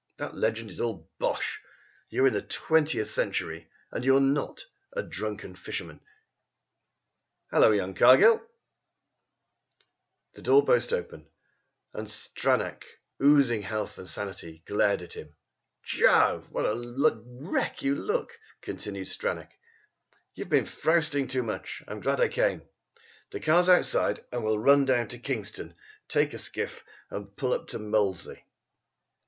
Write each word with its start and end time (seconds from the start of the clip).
That 0.17 0.33
legend 0.33 0.71
is 0.71 0.81
all 0.81 1.07
bosh! 1.19 1.61
You're 2.09 2.25
in 2.25 2.33
the 2.33 2.41
twentieth 2.41 3.11
century, 3.11 3.69
and 3.91 4.03
you're 4.03 4.19
not 4.19 4.65
a 4.93 5.03
drunken 5.03 5.53
fisherman" 5.53 6.01
"Hullo, 7.51 7.69
young 7.69 7.93
Cargill!" 7.93 8.43
The 10.33 10.41
door 10.41 10.65
burst 10.65 10.91
open 10.91 11.27
and 11.93 12.07
Stranack, 12.07 12.81
oozing 13.21 13.61
health 13.61 13.99
and 13.99 14.09
sanity, 14.09 14.63
glared 14.65 15.03
at 15.03 15.13
him. 15.13 15.35
"Jove! 15.83 16.49
What 16.49 16.65
a 16.65 16.73
wreck 17.23 17.83
you 17.83 17.93
look!" 17.93 18.39
continued 18.61 19.07
Stranack. 19.07 19.51
"You've 20.33 20.49
been 20.49 20.65
frousting 20.65 21.27
too 21.27 21.43
much. 21.43 21.83
I'm 21.87 21.99
glad 21.99 22.19
I 22.19 22.27
came. 22.27 22.63
The 23.29 23.39
car's 23.39 23.69
outside, 23.69 24.25
and 24.31 24.43
we'll 24.43 24.57
run 24.57 24.83
down 24.85 25.09
to 25.09 25.19
Kingston, 25.19 25.75
take 26.07 26.33
a 26.33 26.39
skiff 26.39 26.83
and 27.11 27.37
pull 27.37 27.53
up 27.53 27.67
to 27.67 27.77
Molesey." 27.77 28.41